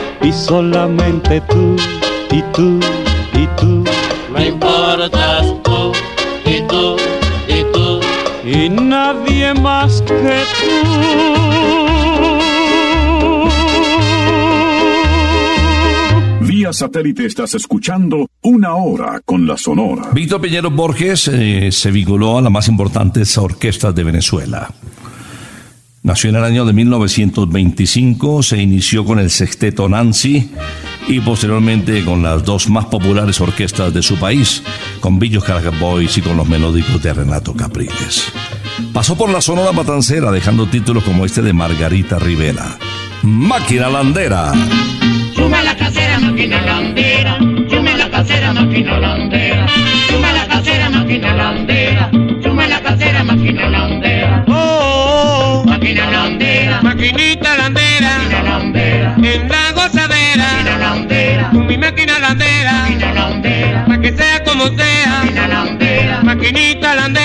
y 0.23 0.31
solamente 0.31 1.41
tú 1.41 1.75
y 2.31 2.41
tú 2.53 2.79
y 3.33 3.47
tú. 3.59 3.83
Me 4.33 4.47
importas 4.47 5.53
tú 5.63 5.91
y 6.45 6.61
tú 6.67 6.95
y 7.47 7.63
tú 7.73 7.99
y 8.43 8.69
nadie 8.69 9.53
más 9.53 10.01
que 10.01 10.13
tú. 10.13 11.11
Vía 16.41 16.73
satélite 16.73 17.25
estás 17.25 17.55
escuchando 17.55 18.27
una 18.41 18.75
hora 18.75 19.21
con 19.23 19.47
la 19.47 19.57
Sonora. 19.57 20.09
Víctor 20.13 20.41
Piñero 20.41 20.69
Borges 20.69 21.27
eh, 21.27 21.71
se 21.71 21.91
vinculó 21.91 22.37
a 22.37 22.41
las 22.41 22.51
más 22.51 22.67
importantes 22.67 23.37
orquestas 23.37 23.95
de 23.95 24.03
Venezuela. 24.03 24.69
Nació 26.03 26.31
en 26.31 26.37
el 26.37 26.43
año 26.43 26.65
de 26.65 26.73
1925, 26.73 28.41
se 28.41 28.59
inició 28.59 29.05
con 29.05 29.19
el 29.19 29.29
sexteto 29.29 29.87
Nancy 29.87 30.49
y 31.07 31.19
posteriormente 31.19 32.03
con 32.03 32.23
las 32.23 32.43
dos 32.43 32.69
más 32.69 32.85
populares 32.85 33.39
orquestas 33.39 33.93
de 33.93 34.01
su 34.01 34.17
país, 34.17 34.63
con 34.99 35.19
Billos 35.19 35.43
Caracas 35.43 35.79
Boys 35.79 36.17
y 36.17 36.21
con 36.21 36.37
los 36.37 36.49
melódicos 36.49 37.03
de 37.03 37.13
Renato 37.13 37.53
Capriles. 37.53 38.31
Pasó 38.91 39.15
por 39.15 39.29
la 39.29 39.41
Sonora 39.41 39.73
Matancera 39.73 40.31
dejando 40.31 40.65
títulos 40.65 41.03
como 41.03 41.23
este 41.23 41.43
de 41.43 41.53
Margarita 41.53 42.17
Rivera. 42.17 42.79
Máquina 43.21 43.87
Landera. 43.87 44.53
Suma 45.35 45.61
la 45.61 45.77
casera, 45.77 46.19
máquina 46.19 46.61
landera. 46.61 47.37
Suma 47.69 47.95
la 47.95 48.09
casera, 48.09 48.53
máquina 48.53 48.99
landera. 48.99 49.67
Suma 50.09 50.33
la 50.33 50.47
casera, 50.47 50.89
máquina 50.89 51.35
landera. 51.35 52.11
Suma 52.41 52.67
la 52.67 52.81
casera, 52.81 53.23
máquina 53.23 53.69
landera. 53.69 53.90
Maquinita 57.01 57.57
landera, 57.57 58.13
en 59.17 59.49
la 59.49 59.71
gozadera, 59.71 61.49
con 61.51 61.65
mi 61.65 61.75
máquina 61.75 62.19
landera, 62.19 62.85
pa' 63.87 63.99
que 63.99 64.11
sea 64.11 64.43
como 64.43 64.67
sea, 64.77 66.21
maquinita 66.23 66.93
landera. 66.93 67.20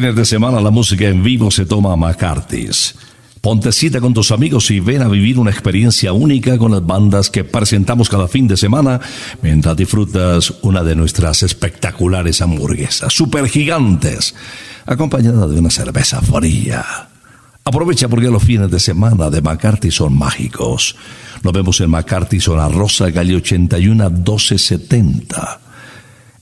Fines 0.00 0.16
de 0.16 0.24
semana 0.24 0.62
la 0.62 0.70
música 0.70 1.08
en 1.08 1.22
vivo 1.22 1.50
se 1.50 1.66
toma 1.66 1.92
a 1.92 1.96
McCarthy's. 1.96 2.94
Ponte 3.42 3.70
cita 3.70 4.00
con 4.00 4.14
tus 4.14 4.30
amigos 4.30 4.70
y 4.70 4.80
ven 4.80 5.02
a 5.02 5.08
vivir 5.08 5.38
una 5.38 5.50
experiencia 5.50 6.14
única 6.14 6.56
con 6.56 6.72
las 6.72 6.86
bandas 6.86 7.28
que 7.28 7.44
presentamos 7.44 8.08
cada 8.08 8.26
fin 8.26 8.48
de 8.48 8.56
semana 8.56 8.98
mientras 9.42 9.76
disfrutas 9.76 10.54
una 10.62 10.82
de 10.82 10.96
nuestras 10.96 11.42
espectaculares 11.42 12.40
hamburguesas, 12.40 13.12
super 13.12 13.46
gigantes, 13.46 14.34
acompañada 14.86 15.46
de 15.46 15.58
una 15.58 15.68
cerveza 15.68 16.22
fría. 16.22 16.82
Aprovecha 17.62 18.08
porque 18.08 18.30
los 18.30 18.42
fines 18.42 18.70
de 18.70 18.80
semana 18.80 19.28
de 19.28 19.42
McCarthy 19.42 19.90
son 19.90 20.16
mágicos. 20.16 20.96
Nos 21.42 21.52
vemos 21.52 21.78
en 21.82 21.90
McCarthy, 21.90 22.40
zona 22.40 22.70
Rosa, 22.70 23.12
calle 23.12 23.36
81 23.36 24.08
1270. 24.08 25.60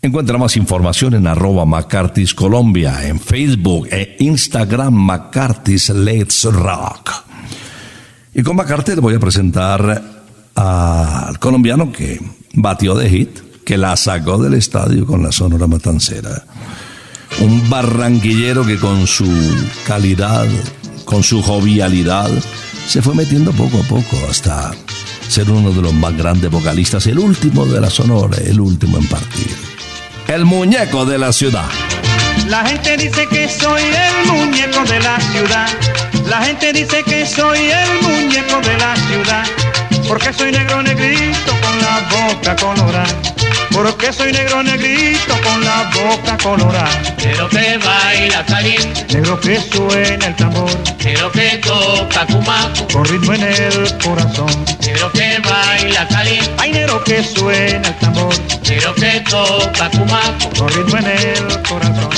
Encuentra 0.01 0.39
más 0.39 0.57
información 0.57 1.15
en 1.15 1.27
arroba 1.27 1.65
en 1.65 3.19
Facebook 3.21 3.89
e 3.91 4.17
Instagram 4.21 4.95
McCarthy's 4.95 5.89
Let's 5.89 6.45
Rock. 6.45 7.11
Y 8.33 8.45
con 8.45 8.55
McCarthy 8.55 8.95
te 8.95 9.01
voy 9.01 9.17
a 9.17 9.19
presentar 9.19 10.03
al 10.55 11.39
colombiano 11.41 11.91
que 11.91 12.21
batió 12.55 12.95
de 12.95 13.11
hit, 13.11 13.41
que 13.65 13.77
la 13.77 13.97
sacó 13.97 14.39
del 14.39 14.55
estadio 14.55 15.05
con 15.05 15.21
la 15.21 15.33
Sonora 15.33 15.67
Matancera. 15.67 16.45
Un 17.41 17.69
barranquillero 17.69 18.65
que 18.65 18.79
con 18.79 19.05
su 19.09 19.29
calidad, 19.85 20.47
con 21.07 21.25
su 21.25 21.43
jovialidad, 21.43 22.31
se 22.87 23.03
fue 23.03 23.17
metiendo 23.17 23.51
poco 23.51 23.79
a 23.79 23.89
poco 23.89 24.17
hasta 24.31 24.71
ser 25.29 25.51
uno 25.51 25.73
de 25.73 25.83
los 25.83 25.93
más 25.93 26.17
grandes 26.17 26.53
vocalistas, 26.53 27.05
el 27.09 27.19
último 27.19 27.67
de 27.67 27.81
la 27.81 27.91
Sonora, 27.91 28.39
el 28.39 28.61
último 28.61 28.99
en 28.99 29.09
partir. 29.09 29.78
El 30.29 30.45
muñeco 30.45 31.07
de 31.07 31.17
la 31.17 31.33
ciudad. 31.33 31.65
La 32.49 32.65
gente 32.67 32.99
dice 32.99 33.27
que 33.29 33.49
soy 33.49 33.83
el 33.83 34.27
muñeco 34.31 34.85
de 34.85 35.01
la 35.01 35.19
ciudad. 35.21 35.69
La 36.27 36.43
gente 36.43 36.71
dice 36.75 37.03
que 37.03 37.27
soy 37.27 37.59
el 37.71 38.03
muñeco 38.03 38.61
de 38.61 38.77
la 38.77 38.95
ciudad. 38.97 39.45
Porque 40.07 40.31
soy 40.35 40.53
negro 40.53 40.83
negrito 40.83 41.53
con 41.63 41.81
la 41.81 42.09
boca 42.11 42.57
colorada. 42.57 43.38
Porque 43.79 44.13
soy 44.13 44.33
negro 44.33 44.61
negrito 44.61 45.35
con 45.41 45.65
la 45.65 45.89
boca 45.95 46.37
colorada. 46.43 46.91
Negro 47.25 47.49
que 47.49 47.79
baila 47.79 48.45
caliente, 48.45 49.07
Negro 49.15 49.39
que 49.39 49.61
suena 49.61 50.27
el 50.27 50.35
tambor. 50.35 50.69
negro 51.05 51.31
que 51.31 51.59
toca 51.59 52.27
cumaco, 52.27 52.89
Con 52.93 53.05
ritmo 53.05 53.35
en 53.35 53.43
el 53.45 53.99
corazón. 53.99 54.65
negro 54.85 55.13
que 55.13 55.39
baila 55.49 56.09
caliente, 56.09 56.51
Hay 56.59 56.73
negro 56.73 57.05
que 57.05 57.23
suena 57.23 57.89
el 57.89 57.95
tambor. 58.01 58.35
negro 58.69 58.95
que 58.97 59.21
toca 59.21 59.91
cumaco, 59.91 60.51
Con 60.59 60.69
ritmo 60.71 60.99
en 60.99 61.07
el 61.07 61.63
corazón. 61.63 62.11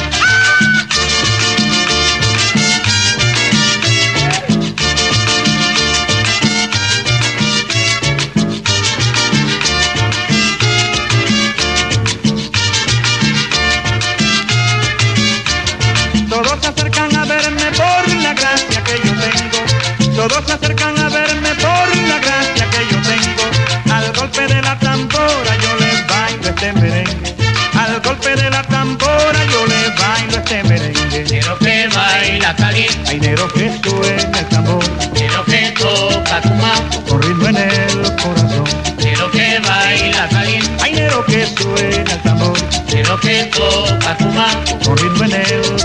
Todos 20.31 20.45
se 20.47 20.53
acercan 20.53 20.97
a 20.99 21.09
verme 21.09 21.55
por 21.57 21.97
la 22.09 22.19
gracia 22.19 22.67
que 22.71 22.87
yo 22.91 22.99
tengo. 23.03 23.95
Al 23.95 24.13
golpe 24.13 24.47
de 24.47 24.63
la 24.63 24.79
tambora 24.79 25.57
yo 25.63 25.77
les 25.81 26.07
bailo 26.07 26.49
este 26.51 26.73
merengue. 26.73 27.35
Al 27.75 28.01
golpe 28.01 28.37
de 28.37 28.49
la 28.51 28.63
tambora 28.63 29.45
yo 29.53 29.67
les 29.67 29.97
bailo 29.99 30.37
este 30.39 30.63
merengue. 30.65 31.25
negro 31.31 31.59
que 31.59 31.89
baila 31.89 32.55
caliente, 32.57 33.11
Hay 33.11 33.21
negro 33.21 33.49
que 33.49 33.73
suena 33.83 34.39
el 34.39 34.47
tambor. 34.49 34.85
negro 35.15 35.45
que 35.47 35.75
toca 35.79 36.41
cumaco, 36.43 37.05
Con 37.09 37.23
ritmo 37.23 37.49
en 37.49 37.57
el 37.57 38.17
corazón. 38.23 38.65
negro 38.99 39.31
que 39.33 39.59
baila 39.67 40.29
caliente, 40.29 40.71
Hay 40.85 40.93
negro 40.93 41.25
que 41.27 41.47
suena 41.47 42.13
el 42.13 42.23
tambor. 42.23 42.57
negro 42.93 43.19
que 43.21 43.45
toca 43.47 44.17
cumaco, 44.17 44.79
Con 44.85 44.97
ritmo 44.97 45.25
en 45.25 45.33
el 45.33 45.61
corazón. 45.63 45.80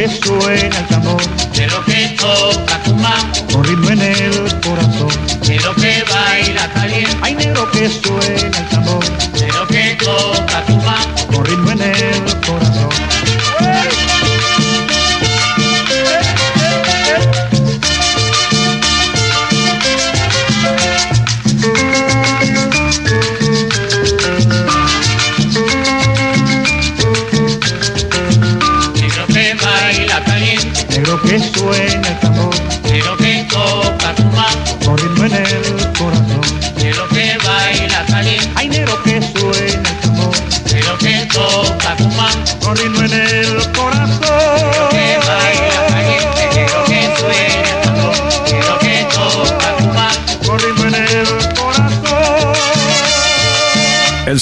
Que 0.00 0.08
suena 0.08 0.78
el 0.78 0.86
tambor, 0.86 1.20
negro 1.58 1.84
que 1.84 2.16
toca 2.18 2.80
cumaco, 2.84 3.46
con 3.52 3.64
ritmo 3.64 3.90
en 3.90 4.00
el 4.00 4.60
corazón. 4.60 5.10
negro 5.46 5.74
que 5.74 6.02
baila 6.10 6.72
caliente, 6.72 7.18
Hay 7.20 7.34
negro 7.34 7.70
que 7.70 7.86
suena 7.86 8.39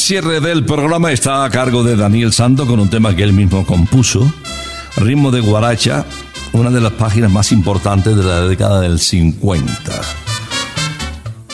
cierre 0.08 0.40
del 0.40 0.64
programa 0.64 1.12
está 1.12 1.44
a 1.44 1.50
cargo 1.50 1.84
de 1.84 1.94
Daniel 1.94 2.32
Santo 2.32 2.66
con 2.66 2.80
un 2.80 2.88
tema 2.88 3.14
que 3.14 3.22
él 3.22 3.34
mismo 3.34 3.66
compuso, 3.66 4.26
Ritmo 4.96 5.30
de 5.30 5.40
Guaracha, 5.40 6.06
una 6.54 6.70
de 6.70 6.80
las 6.80 6.92
páginas 6.92 7.30
más 7.30 7.52
importantes 7.52 8.16
de 8.16 8.24
la 8.24 8.40
década 8.40 8.80
del 8.80 9.00
50. 9.00 9.68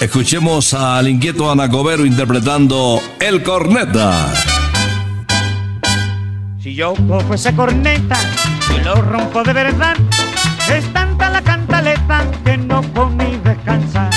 Escuchemos 0.00 0.72
al 0.72 1.08
inquieto 1.08 1.50
Anacobero 1.50 2.06
interpretando 2.06 3.02
El 3.18 3.42
Corneta. 3.42 4.32
Si 6.62 6.76
yo 6.76 6.94
cojo 7.08 7.34
ese 7.34 7.56
corneta 7.56 8.16
y 8.72 8.84
lo 8.84 8.94
rompo 9.02 9.42
de 9.42 9.52
verdad, 9.52 9.96
es 10.72 10.92
tanta 10.92 11.28
la 11.28 11.42
cantaleta 11.42 12.24
que 12.44 12.56
no 12.56 12.82
con 12.92 13.16
ni 13.16 13.36
descansar. 13.38 14.10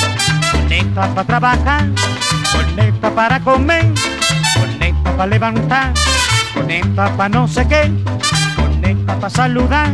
Corneta 0.51 1.09
para 1.15 1.23
trabajar, 1.25 1.87
corneta 2.53 3.15
para 3.15 3.39
comer, 3.39 3.91
para 5.17 5.31
levantar, 5.31 5.93
corneta 6.53 7.09
para 7.17 7.29
no 7.29 7.47
sé 7.47 7.67
qué, 7.67 7.91
corneta 8.55 9.15
para 9.15 9.29
saludar, 9.31 9.89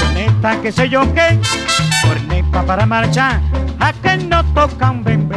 corneta 0.00 0.60
que 0.60 0.72
sé 0.72 0.88
yo 0.88 1.02
qué, 1.14 1.38
corneta 2.02 2.62
para 2.64 2.84
marchar, 2.84 3.40
a 3.78 3.92
que 3.92 4.16
no 4.16 4.44
toca 4.46 4.90
un 4.90 5.04
bembé. 5.04 5.36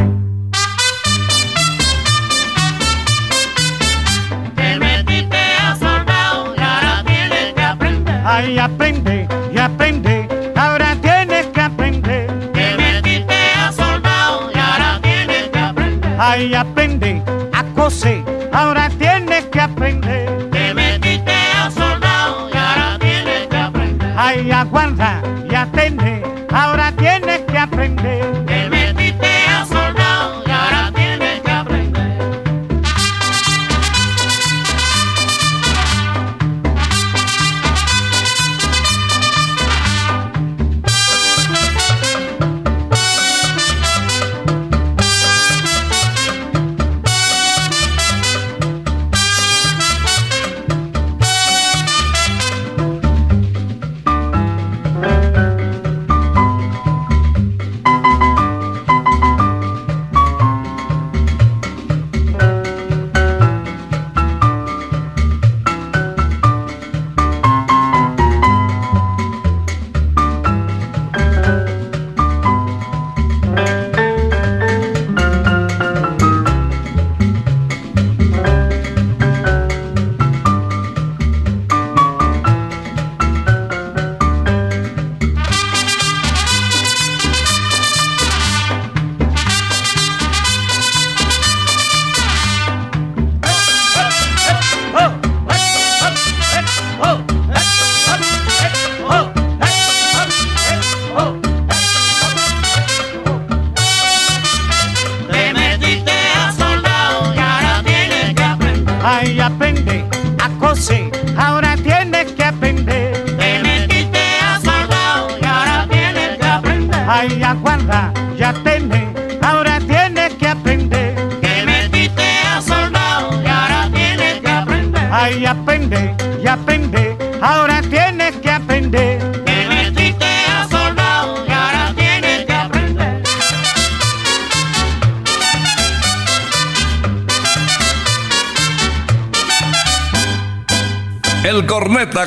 te 4.55 4.80
metiste 4.80 5.38
a 5.38 5.76
soldado 5.76 6.55
y 6.57 6.61
ahora 6.61 7.03
tienes 7.05 7.53
que 7.53 7.61
aprender, 7.61 8.22
Ay, 8.26 8.57
aprende 8.57 9.28
y 9.53 9.59
aprende, 9.59 10.28
ahora 10.55 10.95
tienes 10.99 11.45
que 11.45 11.61
aprender. 11.61 12.28
te 12.53 12.76
metiste 12.76 13.36
a 13.53 13.72
soldado 13.72 14.49
y 14.51 14.57
ahora 14.57 14.99
tienes 15.03 15.47
que 15.49 15.59
aprender, 15.59 16.15
Ay, 16.19 16.55
aprende 16.55 17.22
a 17.53 17.63
aprender. 19.92 20.50
te 20.52 20.74
metiste 20.74 21.32
a 21.32 21.72
soldado 21.72 22.50
y 22.50 22.58
ahora 22.58 22.98
tienes 23.00 23.48
que 23.48 23.58
aprender, 23.58 24.14
Ay, 24.18 24.52
aguarda 24.52 25.22
y 25.50 25.56
atende, 25.56 26.24
ahora 26.52 26.92
tienes 26.94 27.42
que 27.42 27.58
aprender. 27.58 28.51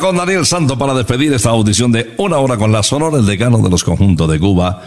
Con 0.05 0.17
Daniel 0.19 0.45
Santo 0.45 0.77
para 0.77 0.93
despedir 0.93 1.33
esta 1.33 1.49
audición 1.49 1.91
de 1.91 2.13
una 2.19 2.37
hora 2.37 2.59
con 2.59 2.71
la 2.71 2.83
sonora, 2.83 3.17
el 3.17 3.25
decano 3.25 3.57
de 3.61 3.71
los 3.71 3.83
conjuntos 3.83 4.31
de 4.31 4.39
Cuba, 4.39 4.83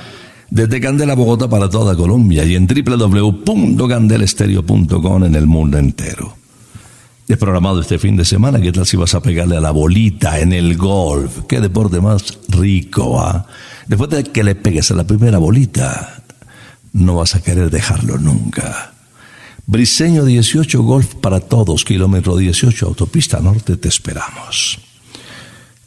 desde 0.51 0.79
Candela, 0.79 1.15
Bogotá 1.15 1.49
para 1.49 1.67
toda 1.67 1.95
Colombia 1.95 2.45
y 2.45 2.53
en 2.53 2.67
www.candelestereo.com 2.67 5.23
en 5.23 5.33
el 5.33 5.47
mundo 5.47 5.79
entero. 5.79 6.35
Es 7.27 7.35
programado 7.35 7.81
este 7.81 7.97
fin 7.97 8.15
de 8.15 8.25
semana, 8.25 8.61
¿qué 8.61 8.71
tal 8.71 8.85
si 8.85 8.95
vas 8.95 9.15
a 9.15 9.21
pegarle 9.23 9.57
a 9.57 9.59
la 9.59 9.71
bolita 9.71 10.39
en 10.39 10.53
el 10.53 10.77
golf? 10.77 11.45
Qué 11.49 11.61
deporte 11.61 11.99
más 11.99 12.37
rico, 12.49 13.19
¿ah? 13.19 13.47
Después 13.87 14.11
de 14.11 14.23
que 14.23 14.43
le 14.43 14.53
pegues 14.53 14.91
a 14.91 14.93
la 14.93 15.07
primera 15.07 15.39
bolita, 15.39 16.21
no 16.93 17.15
vas 17.15 17.33
a 17.33 17.41
querer 17.41 17.71
dejarlo 17.71 18.19
nunca. 18.19 18.93
Briseño 19.65 20.25
18 20.25 20.79
Golf 20.83 21.15
para 21.15 21.39
todos, 21.39 21.85
kilómetro 21.85 22.37
18 22.37 22.85
Autopista 22.85 23.39
Norte, 23.39 23.77
te 23.77 23.87
esperamos. 23.87 24.77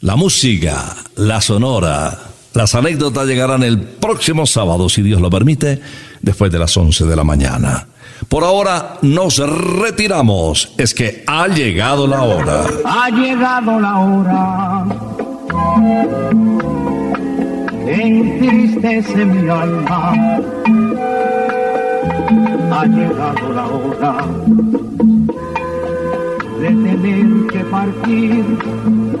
La 0.01 0.15
música, 0.15 0.95
la 1.15 1.41
sonora, 1.41 2.17
las 2.55 2.73
anécdotas 2.73 3.27
llegarán 3.27 3.61
el 3.61 3.79
próximo 3.79 4.47
sábado, 4.47 4.89
si 4.89 5.03
Dios 5.03 5.21
lo 5.21 5.29
permite, 5.29 5.79
después 6.23 6.51
de 6.51 6.57
las 6.57 6.75
11 6.75 7.05
de 7.05 7.15
la 7.15 7.23
mañana. 7.23 7.85
Por 8.27 8.43
ahora 8.43 8.97
nos 9.03 9.37
retiramos, 9.37 10.73
es 10.79 10.95
que 10.95 11.23
ha 11.27 11.47
llegado 11.47 12.07
la 12.07 12.23
hora. 12.23 12.63
Ha 12.83 13.09
llegado 13.11 13.79
la 13.79 13.99
hora. 13.99 14.85
Entristece 17.85 19.23
mi 19.23 19.47
alma. 19.47 20.13
Ha 22.71 22.85
llegado 22.87 23.53
la 23.53 23.67
hora 23.67 24.25
de 26.59 26.67
tener 26.69 27.47
que 27.51 27.59
partir. 27.65 29.20